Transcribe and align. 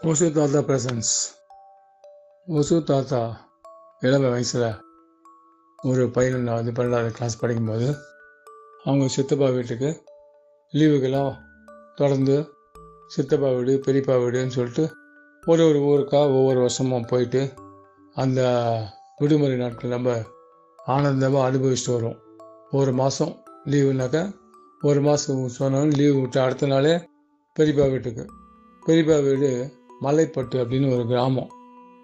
கதை 0.00 0.28
தாத்தா 0.30 0.60
பிரசன்ஸ் 0.60 1.14
ஒசு 2.48 2.76
தாத்தா 2.82 3.20
இளம 4.02 4.28
வயசில் 4.28 4.66
ஒரு 5.78 6.02
பையனாவது 6.06 6.72
பன்னெண்டாவது 6.72 7.10
கிளாஸ் 7.10 7.38
படிக்கும்போது 7.38 7.88
அவங்க 8.84 9.08
சித்தப்பா 9.08 9.48
வீட்டுக்கு 9.50 9.90
லீவுக்கெல்லாம் 10.74 11.32
தொடர்ந்து 11.94 12.36
சித்தப்பா 13.10 13.50
வீடு 13.50 13.74
பெரியப்பா 13.86 14.16
வீடுன்னு 14.22 14.48
சொல்லிட்டு 14.48 14.84
ஒரு 15.42 15.64
ஒரு 15.66 15.80
ஊருக்கா 15.80 16.20
ஒவ்வொரு 16.34 16.60
வருஷமும் 16.60 17.08
போயிட்டு 17.08 17.42
அந்த 18.16 18.40
விடுமுறை 19.18 19.56
நாட்கள் 19.56 19.88
நம்ம 19.88 20.16
ஆனந்தமாக 20.78 21.50
அனுபவிச்சுட்டு 21.50 21.92
வருவோம் 21.92 22.22
ஒரு 22.70 22.92
மாதம் 22.92 23.34
லீவுனாக்கா 23.66 24.24
ஒரு 24.82 25.00
மாதம் 25.00 25.44
சொன்னோன்னு 25.58 25.96
லீவு 25.96 26.20
விட்டு 26.20 26.40
அடுத்த 26.40 26.66
நாளே 26.66 26.96
பெரியப்பா 27.58 27.90
வீட்டுக்கு. 27.90 28.24
பெரியப்பா 28.86 29.16
வீடு 29.22 29.50
மலைப்பட்டு 30.00 30.56
அப்படின்னு 30.62 30.88
ஒரு 30.94 31.06
கிராமம். 31.06 31.50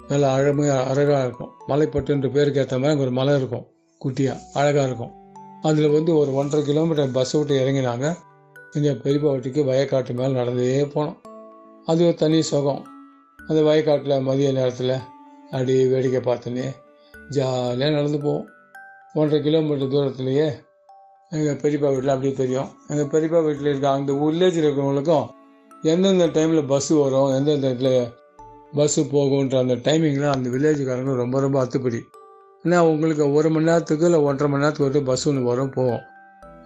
நல்லா 0.08 0.28
அழமையாக 0.34 0.84
அழகாக 0.90 1.24
இருக்கும். 1.24 1.50
மலைப்பட்டுன்ற 1.68 2.28
பேருக்கு 2.30 2.60
ஏற்ற 2.60 2.76
மாதிரி 2.76 2.92
அங்கே 2.92 3.02
ஒரு 3.02 3.10
மலை 3.10 3.34
இருக்கும். 3.36 3.66
குட்டியாக 4.00 4.38
அழகாக 4.52 4.86
இருக்கும். 4.86 5.12
அதில் 5.62 5.90
வந்து 5.90 6.16
ஒரு 6.16 6.34
ஒன்றரை 6.34 6.64
கிலோமீட்டர் 6.64 7.10
பஸ் 7.10 7.32
விட்டு 7.32 7.58
இறங்கினாங்க. 7.62 8.06
இங்கே 8.72 8.92
பெரியப்பா 9.04 9.32
வீட்டுக்கு 9.34 9.62
வயக்காட்டு 9.64 10.14
மேலே 10.14 10.32
நடந்தே 10.32 10.84
போனோம். 10.94 11.18
அது 11.86 12.06
ஒரு 12.06 12.14
தனி 12.14 12.42
சுகம். 12.42 12.82
அந்த 13.48 13.60
வயக்காட்டில் 13.62 14.22
மதிய 14.22 14.52
நேரத்தில் 14.52 14.96
அப்படி 15.50 15.86
வேடிக்கை 15.86 16.22
பார்த்துனே 16.30 16.66
ஜாலியாக 17.28 17.94
நடந்து 17.98 18.18
போவோம். 18.18 18.48
ஒன்றரை 19.14 19.42
கிலோமீட்டர் 19.42 19.92
தூரத்துலேயே 19.94 20.48
எங்கள் 21.30 21.60
பெரியப்பா 21.62 21.88
வீட்டில் 21.92 22.14
அப்படியே 22.14 22.34
தெரியும். 22.34 22.70
எங்கள் 22.88 23.12
பெரியப்பா 23.12 23.44
வீட்டில் 23.44 23.66
இருக்க 23.66 23.90
அந்த 23.90 24.12
வில்லேஜில் 24.12 24.64
இருக்கிறவங்களுக்கும் 24.64 25.28
எந்தெந்த 25.82 26.26
டைமில் 26.26 26.66
பஸ்ஸு 26.66 27.02
வரும் 27.02 27.46
எந்தெந்த 27.46 27.68
இடத்துல 27.68 28.12
பஸ்ஸு 28.72 29.10
போகுன்ற 29.10 29.58
அந்த 29.58 29.74
டைமிங்கில் 29.74 30.30
அந்த 30.30 30.48
வில்லேஜுக்காரங்க 30.48 31.14
ரொம்ப 31.14 31.40
ரொம்ப 31.40 31.64
அத்துப்படி. 31.64 32.00
ஏன்னா 32.64 32.78
உங்களுக்கு 32.78 33.32
ஒரு 33.32 33.50
மணி 33.50 33.64
நேரத்துக்கு 33.64 34.04
இல்லை 34.04 34.20
ஒன்றரை 34.20 34.52
மணி 34.52 34.64
நேரத்துக்கு 34.64 34.94
ஒரு 34.94 35.06
பஸ் 35.06 35.28
ஒன்று 35.28 35.44
வரும் 35.44 35.70
போகும் 35.70 36.00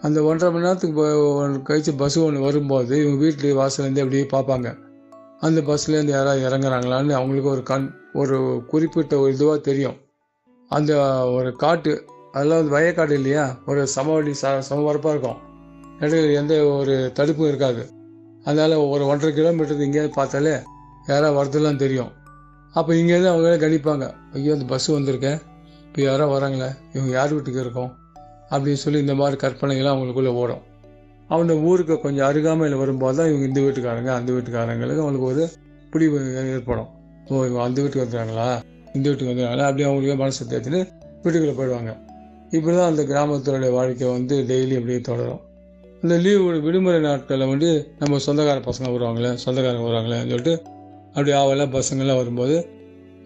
அந்த 0.03 0.23
ஒன்றரை 0.23 0.55
மணி 0.55 0.67
நேரத்துக்கு 0.67 1.03
போ- 1.03 1.71
கழிச்சு 1.71 1.97
பஸ் 1.97 2.19
ஒன்று 2.19 2.41
வரும்போது 2.41 3.01
இவங்க 3.01 3.17
வீட்டு 3.17 3.55
வாசலேருந்து 3.57 4.23
அப்படியே 4.23 4.23
பார்ப்பாங்க. 4.23 4.77
அந்த 5.41 5.61
பஸ்லேருந்து 5.61 6.05
யாராவது 6.05 6.49
இறங்குறாங்களான்னு 6.49 7.13
அவங்களுக்கு 7.13 7.51
ஒரு 7.51 7.63
கண் 7.63 7.95
ஒரு 8.13 8.65
குறிப்பிட்ட 8.67 9.19
ஒரு 9.19 9.33
இதுவாக 9.33 9.61
தெரியும். 9.61 9.97
அந்த 10.69 10.97
ஒரு 11.27 11.57
காட்டு 11.57 12.05
அதெல்லாம் 12.33 12.69
வந்து 12.69 12.77
வயக்காடு 12.77 13.11
இல்லையா? 13.11 13.59
ஒரு 13.67 13.87
சமவெளி 13.87 14.31
ச 14.43 14.63
சமபரப்பாக 14.71 15.09
இருக்கும். 15.09 15.37
இடையில 16.01 16.35
எந்த 16.35 16.65
ஒரு 16.65 17.13
தடுப்பும் 17.15 17.49
இருக்காது. 17.49 17.95
அதனால் 18.49 18.75
ஒரு 18.93 19.05
ஒன்றரை 19.11 19.31
கிலோமீட்டருக்கு 19.39 19.89
இங்கேருந்து 19.89 20.19
பார்த்தாலே 20.21 20.55
யாராவது 21.11 21.37
வரதெல்லாம் 21.39 21.83
தெரியும். 21.85 22.11
அப்போ 22.79 22.91
இங்கேருந்து 23.01 23.31
அவங்க 23.33 23.51
கணிப்பாங்க. 23.67 24.07
ஐயோ 24.37 24.53
அந்த 24.57 24.67
பஸ் 24.73 24.89
வந்திருக்கேன் 24.97 25.39
இப்போ 25.87 26.01
யாரோ 26.09 26.25
வராங்களே 26.33 26.69
இவங்க 26.95 27.11
யார் 27.19 27.35
வீட்டுக்கு 27.37 27.61
இருக்கோம்? 27.65 27.93
அப்படின்னு 28.51 28.81
சொல்லி 28.83 28.99
இந்த 29.05 29.15
மாதிரி 29.21 29.37
கற்பனைகள்லாம் 29.45 29.95
அவங்களுக்குள்ளே 29.95 30.33
ஓடும். 30.41 30.63
அவங்க 31.31 31.55
ஊருக்கு 31.69 31.95
கொஞ்சம் 32.03 32.27
அருகாமையில் 32.27 32.77
வரும்போது 32.83 33.17
தான் 33.19 33.29
இவங்க 33.31 33.47
இந்த 33.51 33.61
வீட்டுக்காரங்க 33.61 34.11
அந்த 34.19 34.31
வீட்டுக்காரங்களுக்கு 34.33 35.03
அவங்களுக்கு 35.05 35.31
ஒரு 35.33 35.45
பிடிவு 35.93 36.19
ஏற்படும். 36.57 36.91
ஓ 37.29 37.45
இவங்க 37.47 37.63
அந்த 37.69 37.79
வீட்டுக்கு 37.83 38.05
வந்துடுறாங்களா 38.05 38.49
இந்த 38.97 39.07
வீட்டுக்கு 39.09 39.33
வந்துடுறாங்களா 39.33 39.67
அப்படி 39.71 39.87
அவங்களுக்கு 39.89 40.19
மனசை 40.25 40.45
தேர்த்துட்டு 40.53 40.81
வீட்டுக்குள்ளே 41.23 41.57
போயிடுவாங்க. 41.61 41.93
இப்படி 42.57 42.75
தான் 42.77 42.91
அந்த 42.93 43.03
கிராமத்தோடைய 43.13 43.73
வாழ்க்கை 43.79 44.09
வந்து 44.17 44.37
டெய்லி 44.51 44.75
அப்படியே 44.81 45.01
தொடரும். 45.11 45.43
அந்த 46.03 46.15
லீவு 46.25 46.61
விடுமுறை 46.61 47.01
நாட்களில் 47.01 47.49
வந்து 47.49 47.71
நம்ம 47.99 48.19
சொந்தக்கார 48.27 48.59
பசங்க 48.69 48.89
வருவாங்களே 48.95 49.31
சொந்தக்காரங்க 49.45 49.87
வருவாங்களேன்னு 49.89 50.33
சொல்லிட்டு 50.33 50.55
அப்படி 51.15 51.31
ஆவெல்லாம் 51.33 51.75
பசங்கள்லாம் 51.77 52.21
வரும்போது 52.23 52.57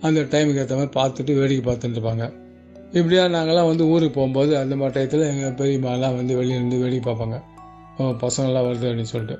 அந்த 0.00 0.20
டைமுக்கு 0.32 0.60
ஏற்ற 0.62 0.76
மாதிரி 0.76 0.92
பார்த்துட்டு 0.98 1.38
வேடிக்கை 1.38 1.64
பார்த்துட்டு 1.66 1.96
இருப்பாங்க. 1.98 2.26
இப்படியா 2.92 3.24
நாங்கள்லாம் 3.24 3.70
வந்து 3.70 3.84
ஊருக்கு 3.86 4.14
போகும்போது 4.14 4.52
அந்த 4.58 4.76
மாதிரி 4.76 4.94
டயத்தில் 4.96 5.24
எங்கள் 5.32 5.56
பெரியம்மாலாம் 5.60 6.16
வந்து 6.16 6.36
வெளியே 6.36 6.54
இருந்து 6.54 6.78
வேடிக்கை 6.78 7.06
பார்ப்பாங்க. 7.08 7.36
பசங்கள்லாம் 8.22 8.68
வருது 8.68 8.88
அப்படின்னு 8.90 9.12
சொல்லிட்டு. 9.12 9.36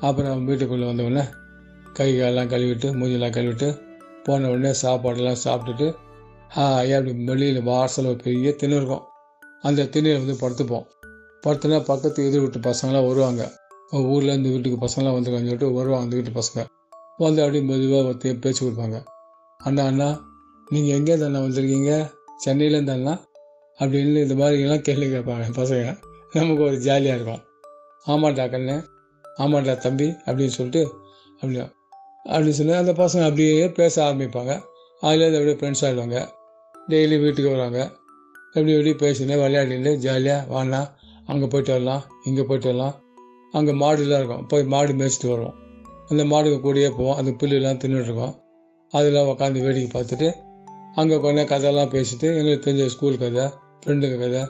அப்புறம் 0.00 0.44
வீட்டுக்குள்ளே 0.44 0.86
வந்தவுடனே 0.86 1.24
கை 1.92 2.08
காலெல்லாம் 2.18 2.48
கழுவிட்டு 2.48 2.88
மூஞ்சிலாம் 3.00 3.36
கழுவிட்டு 3.36 3.68
போன 4.24 4.48
உடனே 4.50 4.72
சாப்பாடெல்லாம் 4.82 5.42
சாப்பிட்டுட்டு 5.44 5.88
ஹாயா 6.56 6.96
அப்படி 7.00 7.12
வெளியில் 7.30 7.62
வாசல் 7.62 8.10
ஒரு 8.12 8.20
பெரிய 8.26 8.52
திணறு 8.62 8.80
இருக்கும். 8.80 9.04
அந்த 9.62 9.88
திண்ணையில் 9.94 10.22
வந்து 10.24 10.36
படுத்துப்போம். 10.42 10.86
படுத்துனா 11.46 11.84
பக்கத்து 11.84 12.26
எதிர் 12.26 12.40
வீட்டு 12.40 12.58
பசங்களாம் 12.58 13.06
வருவாங்க. 13.08 13.42
ஊரில் 13.92 14.36
இந்த 14.36 14.48
வீட்டுக்கு 14.48 14.86
பசங்களாம் 14.86 15.16
வந்துருக்காங்க 15.16 15.48
சொல்லிட்டு 15.50 15.72
வருவாங்க 15.72 16.04
அந்த 16.04 16.16
வீட்டு 16.16 16.40
பசங்க. 16.40 16.64
வந்து 17.16 17.42
அப்படியே 17.44 17.62
மெதுவாக 17.70 18.34
பேச்சு 18.44 18.60
கொடுப்பாங்க. 18.66 18.98
அண்ணா 19.58 19.84
அண்ணா 19.84 20.08
நீங்கள் 20.68 20.96
எங்கேருந்து 20.98 21.24
அண்ணா 21.24 21.40
வந்திருக்கீங்க? 21.40 21.92
சென்னையிலேருந்து 22.44 22.90
அண்ணா? 22.90 23.14
அப்படின்னு 23.78 24.22
இந்த 24.22 24.34
மாதிரிலாம் 24.34 24.86
கேள்வி 24.86 25.06
கேட்பாங்க 25.06 25.46
பசங்க. 25.58 25.98
நமக்கு 26.32 26.62
ஒரு 26.62 26.78
ஜாலியாக 26.78 27.18
இருக்கும். 27.18 27.42
ஆமாண்டா 28.06 28.44
கண்ணு 28.54 28.76
ஆமாண்டா 29.38 29.76
தம்பி 29.78 30.08
அப்படின்னு 30.26 30.54
சொல்லிட்டு 30.56 30.82
அப்படியா 31.34 31.64
அப்படின்னு 32.24 32.58
சொன்னால் 32.58 32.80
அந்த 32.84 32.92
பசங்க 32.92 33.22
அப்படியே 33.24 33.68
பேச 33.70 33.94
ஆரம்பிப்பாங்க. 34.04 34.52
அதுலேருந்து 35.02 35.38
அப்படியே 35.38 35.58
ஃப்ரெண்ட்ஸ் 35.60 35.84
ஆகிடுவாங்க 35.86 36.18
டெய்லி 36.88 37.16
வீட்டுக்கு 37.20 37.50
வருவாங்க. 37.50 37.80
எப்படி 38.52 38.72
எப்படி 38.72 38.94
பேசினேன் 38.94 39.38
விளையாடிட்டு 39.38 39.94
ஜாலியாக 39.94 40.48
வாண்ணா 40.54 40.80
அங்கே 41.32 41.46
போயிட்டு 41.52 41.72
வரலாம் 41.76 42.02
இங்கே 42.28 42.44
போயிட்டு 42.48 42.68
வரலாம். 42.70 42.94
அங்கே 43.58 43.72
மாடுலாம் 43.82 44.20
இருக்கும். 44.20 44.44
போய் 44.50 44.64
மாடு 44.74 44.92
மேய்ச்சிட்டு 45.00 45.28
வருவோம். 45.32 45.56
அந்த 46.10 46.22
மாடுக்கு 46.32 46.58
கூடயே 46.66 46.90
போவோம். 46.98 47.16
அந்த 47.20 47.30
புல்லுலாம் 47.40 47.80
தின்னுட்ருக்கோம் 47.82 48.34
அதெல்லாம் 48.92 49.28
உட்காந்து 49.32 49.64
வேடிக்கை 49.64 49.90
பார்த்துட்டு 49.96 50.28
அங்கே 51.00 51.16
கொஞ்சம் 51.24 51.48
கதையெல்லாம் 51.50 51.90
பேசிட்டு 51.94 52.28
எங்களுக்கு 52.38 52.64
தெரிஞ்ச 52.66 52.86
ஸ்கூல் 52.94 53.18
கதை 53.22 53.44
ஃப்ரெண்டுங்க 53.82 54.16
கதை 54.22 54.40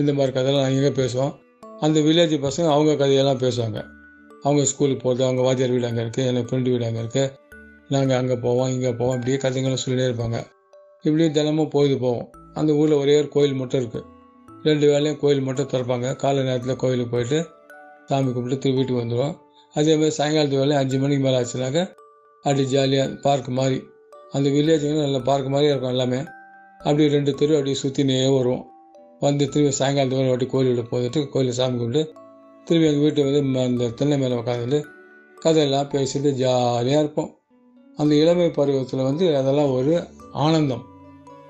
இந்த 0.00 0.10
மாதிரி 0.16 0.32
கதையெல்லாம் 0.36 0.72
எங்கே 0.72 0.90
பேசுவோம். 1.00 1.32
அந்த 1.86 1.98
வில்லேஜ் 2.06 2.34
பசங்க 2.46 2.66
அவங்க 2.74 2.92
கதையெல்லாம் 3.02 3.40
பேசுவாங்க. 3.44 3.78
அவங்க 4.42 4.62
ஸ்கூலுக்கு 4.72 5.02
போகிறது 5.04 5.24
அவங்க 5.28 5.42
வாத்தியார் 5.46 5.72
வீடு 5.74 5.88
அங்கே 5.90 6.02
இருக்குது 6.04 6.26
எனக்கு 6.30 6.48
ஃப்ரெண்டு 6.50 6.70
வீடு 6.72 6.86
அங்கே 6.88 7.02
இருக்குது 7.04 7.32
நாங்கள் 7.94 8.18
அங்கே 8.20 8.36
போவோம் 8.44 8.70
இங்கே 8.74 8.92
போவோம் 9.00 9.16
இப்படியே 9.18 9.38
கதைங்களும் 9.44 9.82
சொல்லிட்டே 9.84 10.06
இருப்பாங்க. 10.10 10.38
இப்படியே 11.06 11.28
தினமும் 11.38 11.72
பொழுது 11.74 11.96
போவோம். 12.04 12.28
அந்த 12.60 12.70
ஊரில் 12.80 13.00
ஒரே 13.02 13.14
ஒரு 13.20 13.28
கோயில் 13.34 13.58
மட்டும் 13.60 13.80
இருக்குது 13.82 14.04
ரெண்டு 14.66 14.86
வேளையும் 14.86 15.18
கோயில் 15.18 15.40
மட்டும் 15.40 15.68
திறப்பாங்க. 15.68 16.16
காலை 16.16 16.42
நேரத்தில் 16.42 16.76
கோயிலுக்கு 16.76 17.10
போயிட்டு 17.10 17.46
சாமி 18.06 18.32
கும்பிட்டு 18.32 18.58
திரும்பி 18.58 18.84
வீட்டுக்கு 18.84 19.14
வந்துடுவோம் 19.14 19.34
அதே 19.74 19.96
மாதிரி 19.96 20.14
சாயங்காலத்து 20.18 20.48
வேலையும் 20.48 20.76
அஞ்சு 20.76 20.98
மணிக்கு 20.98 21.24
மேலே 21.24 21.36
ஆச்சுனாக்க 21.36 21.94
அப்படி 22.36 22.64
ஜாலியாக 22.64 23.14
பார்க் 23.14 23.48
மாதிரி 23.48 23.82
அந்த 24.30 24.50
வில்லேஜுங்க 24.50 25.00
நல்ல 25.00 25.20
பார்க் 25.20 25.46
மாதிரியே 25.46 25.70
இருக்கும் 25.70 25.90
எல்லாமே. 25.90 26.24
அப்படியே 26.78 27.08
ரெண்டு 27.08 27.34
தெரு 27.34 27.52
அப்படியே 27.52 27.76
சுற்றினே 27.82 28.36
வருவோம். 28.36 28.66
வந்து 29.20 29.48
திரும்பி 29.48 29.76
சாயங்காலத்து 29.78 30.08
வேலை 30.08 30.28
வாட்டி 30.28 30.46
கோயிலில் 30.46 30.88
போயிட்டு 30.88 31.28
கோயிலில் 31.28 31.54
சாமி 31.54 31.78
கும்பிட்டு 31.78 32.12
திரும்பி 32.64 32.88
எங்கள் 32.88 33.02
வீட்டு 33.02 33.24
வந்து 33.24 33.42
ம- 33.42 33.64
அந்த 33.64 33.88
தென்னை 33.88 34.18
மேலே 34.18 34.34
உட்காந்துட்டு 34.34 34.82
கதையெல்லாம் 35.40 35.88
பேசிட்டு 35.88 36.30
ஜாலியாக 36.30 37.02
இருப்போம். 37.02 37.38
அந்த 37.96 38.14
இளமை 38.14 38.50
பருவத்தில் 38.50 39.02
வந்து 39.02 39.36
அதெல்லாம் 39.36 39.72
ஒரு 39.72 40.06
ஆனந்தம். 40.32 40.84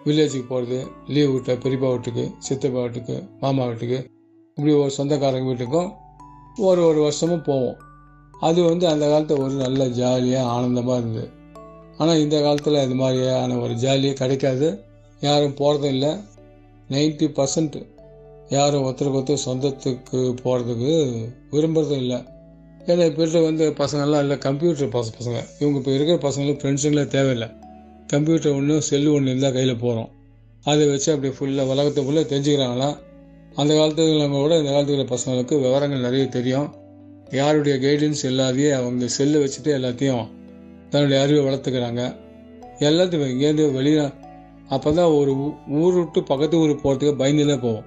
வில்லேஜுக்கு 0.06 0.49
போகிறது 0.49 0.78
லீவ் 1.15 1.33
வீட்டில் 1.33 1.61
பெரியப்பா 1.62 1.89
வீட்டுக்கு 1.93 2.25
சித்தப்பா 2.39 2.83
வீட்டுக்கு 2.83 3.17
மாமா 3.41 3.65
வீட்டுக்கு 3.65 3.99
இப்படி 4.59 4.72
ஒரு 4.72 4.91
சொந்தக்காரங்க 4.91 5.49
வீட்டுக்கும் 5.53 5.89
ஒரு 6.59 6.84
ஒரு 6.84 7.00
வருஷமும் 7.00 7.43
போவோம். 7.43 7.77
அது 8.41 8.62
வந்து 8.62 8.89
அந்த 8.89 9.09
காலத்தில் 9.09 9.39
ஒரு 9.39 9.53
நல்ல 9.53 9.89
ஜாலியாக 9.89 10.53
ஆனந்தமாக 10.55 10.99
இருந்தது. 10.99 11.28
ஆனால் 11.99 12.19
இந்த 12.19 12.41
காலத்தில் 12.41 12.83
இது 12.87 12.94
மாதிரியான 12.94 13.59
ஒரு 13.59 13.75
ஜாலியே 13.75 14.12
கிடைக்காது. 14.12 14.69
யாரும் 15.21 15.59
போகிறதும் 15.61 15.93
இல்லை. 15.97 16.12
நைன்ட்டி 16.91 17.28
பர்சன்ட் 17.38 17.77
யாரும் 18.49 18.84
ஒருத்தருக்கு 18.87 19.21
ஒருத்தர் 19.21 19.47
சொந்தத்துக்கு 19.49 20.19
போகிறதுக்கு 20.44 20.94
விரும்புறதும் 21.55 22.03
இல்லை. 22.05 22.19
ஏன்னா 22.87 23.05
இப்போ 23.11 23.41
வந்து 23.41 23.75
பசங்கள்லாம் 23.79 24.20
இல்லை 24.20 24.38
கம்ப்யூட்டர் 24.38 24.93
பச 24.97 25.12
பசங்க. 25.20 25.38
இவங்க 25.61 25.79
இப்போ 25.79 25.91
இருக்கிற 25.91 26.31
பசங்களுக்கு 26.31 26.62
ஃப்ரெண்ட்ஸுங்களே 26.62 27.06
தேவையில்லை. 27.08 27.49
கம்ப்யூட்டர் 28.06 28.53
ஒன்று 28.53 28.82
செல்லு 28.82 29.12
ஒன்று 29.12 29.29
இருந்தால் 29.29 29.53
கையில் 29.53 29.76
போகிறோம் 29.76 30.08
அதை 30.64 30.88
வச்சு 30.88 31.12
அப்படியே 31.12 31.38
ஃபுல்லாக 31.38 31.67
உலகத்தை 31.67 32.05
ஃபுல்லாக 32.05 32.20
தெரிஞ்சுக்கிறாங்களா? 32.20 32.99
அந்த 33.55 33.75
காலத்துல 33.75 34.31
கூட 34.31 34.58
இந்த 34.58 34.70
காலத்துல 34.70 35.17
பசங்களுக்கு 35.17 35.61
விவரங்கள் 35.61 36.00
நிறைய 36.00 36.26
தெரியும். 36.26 36.75
யாருடைய 37.31 37.88
கைடன்ஸ் 37.88 38.25
இல்லாதையே 38.25 38.70
அவங்க 38.70 39.08
செல்லை 39.08 39.41
வச்சுட்டு 39.41 39.67
எல்லாத்தையும் 39.67 40.29
தன்னுடைய 40.91 41.23
அறிவை 41.23 41.44
வளர்த்துக்கிறாங்க. 41.44 42.17
எல்லாத்தையும் 42.79 43.29
இங்கேருந்து 43.29 43.73
வெளியில் 43.73 44.11
அப்போ 44.69 44.93
தான் 44.93 45.06
ஒரு 45.06 45.35
ஊ- 45.35 45.70
ஊர் 45.70 45.94
விட்டு 45.94 46.23
பக்கத்து 46.23 46.58
ஊருக்கு 46.58 46.94
போகிறதுக்கு 46.94 47.19
பயந்துலே 47.19 47.61
போவோம். 47.61 47.85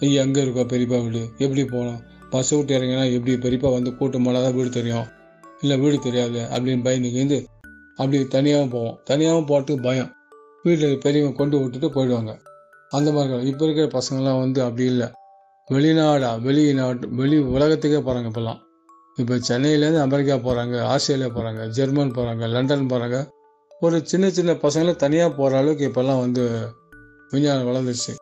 ஐயா 0.00 0.22
அங்கே 0.22 0.42
இருக்கா 0.42 0.60
பெரியப்பா 0.60 1.02
வீடு? 1.02 1.28
எப்படி 1.38 1.64
போகணும்? 1.64 2.00
பஸ் 2.30 2.50
விட்டு 2.50 2.78
இறங்கினா 2.78 3.12
எப்படி 3.12 3.36
பெரியப்பா 3.36 3.72
வந்து 3.72 3.96
கூட்டம் 3.96 4.24
தான் 4.24 4.54
வீடு 4.54 4.68
தெரியும்? 4.68 5.06
இல்லை 5.60 5.76
வீடு 5.76 5.98
தெரியாது 5.98 6.38
அப்படின்னு 6.40 6.86
பயந்துங்கேந்து 6.86 7.44
அப்படி 8.02 8.18
தனியாகவும் 8.34 8.74
போவோம். 8.74 8.96
தனியாகவும் 9.04 9.48
போட்டு 9.50 9.80
பயம். 9.86 10.10
வீட்டில் 10.64 11.02
பெரியவங்க 11.04 11.36
கொண்டு 11.36 11.56
விட்டுட்டு 11.60 11.88
போயிடுவாங்க. 11.96 12.32
அந்த 12.90 13.08
மாதிரி 13.12 13.46
இப்போ 13.50 13.64
இருக்கிற 13.66 13.86
பசங்கள்லாம் 13.96 14.42
வந்து 14.44 14.60
அப்படி 14.62 14.84
இல்லை. 14.84 15.08
வெளிநாடா 15.68 16.30
வெளிநாட்டு 16.46 17.06
வெளி 17.20 17.36
உலகத்துக்கே 17.56 18.00
போகிறாங்க 18.06 18.30
இப்போல்லாம். 18.30 18.60
இப்போ 19.16 19.34
சென்னையிலேருந்து 19.48 20.00
அமெரிக்கா 20.00 20.34
போகிறாங்க 20.36 20.76
ஆஸ்திரேலியா 20.92 21.28
போகிறாங்க 21.34 21.62
ஜெர்மன் 21.76 22.12
போகிறாங்க 22.16 22.44
லண்டன் 22.48 22.90
போகிறாங்க 22.90 23.18
ஒரு 23.80 23.96
சின்ன 24.10 24.30
சின்ன 24.30 24.52
பசங்களை 24.64 24.92
தனியாக 24.96 25.30
போகிற 25.34 25.58
அளவுக்கு 25.58 25.84
இப்போல்லாம் 25.88 26.22
வந்து 26.24 26.44
விஞ்ஞானம் 27.30 27.68
வளர்ந்துருச்சு. 27.68 28.12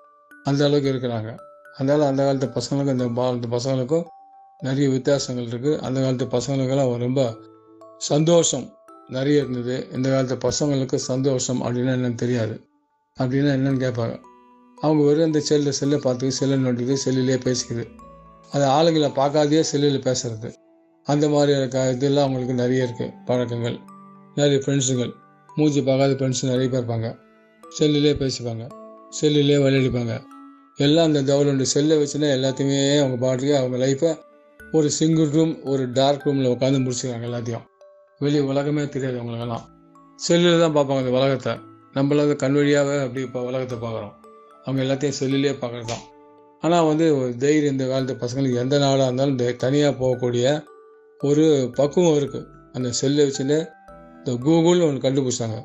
அந்த 0.44 0.60
அளவுக்கு 0.66 0.92
இருக்கிறாங்க. 0.92 1.30
அதனால் 1.76 2.08
அந்த 2.08 2.22
காலத்து 2.26 2.48
பசங்களுக்கும் 2.56 2.96
இந்த 2.98 3.08
காலத்து 3.14 3.50
பசங்களுக்கும் 3.56 4.06
நிறைய 4.60 4.86
வித்தியாசங்கள் 4.90 5.48
இருக்குது 5.50 5.78
அந்த 5.86 5.98
காலத்து 6.04 6.26
பசங்களுக்கெல்லாம் 6.36 6.92
ரொம்ப 7.06 7.22
சந்தோஷம். 8.10 8.66
நிறைய 9.10 9.38
இருந்தது. 9.38 9.88
இந்த 9.92 10.08
காலத்து 10.08 10.36
பசங்களுக்கு 10.48 10.94
சந்தோஷம் 10.94 11.62
அப்படின்னா 11.62 11.90
என்னன்னு 11.94 12.14
தெரியாது. 12.14 12.60
அப்படின்னா 13.18 13.50
என்னன்னு 13.54 13.82
கேட்பாங்க. 13.84 14.18
அவங்க 14.78 15.04
வெறும் 15.04 15.26
இந்த 15.26 15.40
செல்லில் 15.40 15.72
செல்லை 15.72 15.98
பார்த்துக்கு 15.98 16.34
செல்லு 16.34 16.56
நோண்டிது 16.56 16.96
செல்லிலே 17.04 17.36
பேசிக்குது. 17.40 17.84
அது 18.50 18.64
ஆளுங்களை 18.66 19.14
பார்க்காதே 19.14 19.62
செல்லில் 19.62 20.02
பேசுறது. 20.02 20.52
அந்த 21.06 21.28
மாதிரி 21.28 21.58
இருக்க 21.58 21.90
இதெல்லாம் 21.90 22.28
அவங்களுக்கு 22.28 22.62
நிறைய 22.62 22.80
இருக்குது 22.84 23.12
பழக்கங்கள். 23.24 23.78
நிறைய 24.34 24.58
ஃப்ரெண்ட்ஸுங்கள் 24.58 25.12
மூஞ்சி 25.56 25.82
பார்க்காத 25.82 26.12
ஃப்ரெண்ட்ஸ் 26.12 26.42
நிறைய 26.42 26.68
பேர் 26.68 26.84
இருப்பாங்க. 26.84 27.08
செல்லிலே 27.78 28.12
பேசிப்பாங்க. 28.22 28.64
செல்லிலே 29.20 29.56
விளையாடிப்பாங்க 29.62 30.20
எல்லாம் 30.76 31.14
அந்த 31.14 31.22
டவுன்லோடு 31.22 31.62
செல்லை 31.62 31.96
வச்சுன்னா 31.96 32.28
எல்லாத்தையுமே 32.36 32.98
அவங்க 32.98 33.16
பாட்டுக்கு 33.16 33.56
அவங்க 33.56 33.86
லைஃப்பை 33.86 34.18
ஒரு 34.72 34.90
சிங்கிள் 34.90 35.28
ரூம் 35.28 35.64
ஒரு 35.64 35.92
டார்க் 35.92 36.26
ரூமில் 36.26 36.50
உட்காந்து 36.50 36.82
முடிச்சுக்கிறாங்க 36.82 37.26
எல்லாத்தையும். 37.30 37.68
வெளி 38.20 38.38
உலகமே 38.50 38.82
தெரியாது 38.94 39.19
அவங்களுக்கெல்லாம். 39.20 39.67
செல்லில் 40.19 40.62
தான் 40.62 40.75
பார்ப்பாங்க 40.76 41.02
அந்த 41.02 41.12
உலகத்தை. 41.19 41.52
நம்மளாவது 41.94 42.34
கண் 42.43 42.56
வழியாகவே 42.58 42.99
அப்படி 43.05 43.20
இப்போ 43.26 43.40
உலகத்தை 43.50 43.76
பார்க்குறோம். 43.84 44.14
அவங்க 44.64 44.81
எல்லாத்தையும் 44.84 45.19
செல்லிலே 45.20 45.52
பார்க்குறது 45.61 45.88
தான் 45.93 46.05
ஆனால் 46.62 46.87
வந்து 46.88 47.06
ஒரு 47.19 47.31
தைரியம் 47.43 47.75
இந்த 47.75 47.84
காலத்து 47.90 48.14
பசங்களுக்கு 48.22 48.62
எந்த 48.62 48.76
நாளாக 48.78 49.06
இருந்தாலும் 49.08 49.38
தனியாக 49.64 49.93
போகக்கூடிய 50.00 50.46
ஒரு 51.20 51.44
பக்குவம் 51.78 52.17
இருக்குது 52.20 52.49
அந்த 52.76 52.88
செல்லை 53.00 53.22
வச்சுட்டு 53.28 53.58
இந்த 54.19 54.32
கூகுள்னு 54.44 54.87
ஒன்று 54.88 55.05
கண்டுபிடிச்சாங்க. 55.06 55.58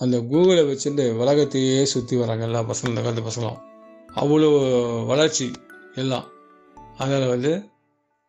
அந்த 0.00 0.16
கூகுளை 0.30 0.62
வச்சுட்டு 0.68 1.04
உலகத்தையே 1.22 1.80
சுற்றி 1.92 2.16
வராங்க 2.20 2.44
எல்லா 2.48 2.60
பசங்களும் 2.68 2.94
இந்த 2.94 3.02
காலத்து 3.06 3.24
பசங்களும். 3.28 3.58
அவ்வளோ 4.20 4.50
வளர்ச்சி 5.10 5.46
எல்லாம். 6.02 6.26
அதில் 7.02 7.26
வந்து 7.26 7.52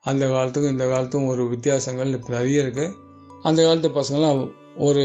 அந்த 0.06 0.24
காலத்துக்கும் 0.34 0.74
இந்த 0.76 0.86
காலத்துக்கும் 0.94 1.32
ஒரு 1.34 1.44
வித்தியாசங்கள் 1.54 2.16
இப்போ 2.18 2.32
நிறைய 2.38 2.64
இருக்குது 2.66 2.96
அந்த 3.42 3.64
காலத்து 3.64 3.90
பசங்களாம் 3.90 4.52
ஒரு 4.78 5.04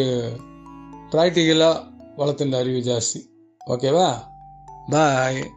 ப்ராக்டிக்கலாக 1.11 1.83
வளர்த்துன்ற 2.17 2.55
அறிவு 2.55 2.81
ஜாஸ்தி. 2.91 3.21
ஓகேவா 3.67 4.09
பாய் 4.91 5.51